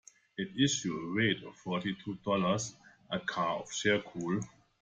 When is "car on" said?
3.19-3.65